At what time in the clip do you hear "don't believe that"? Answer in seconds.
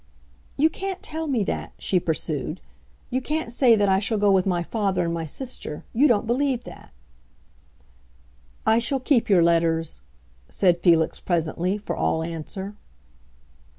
6.07-6.91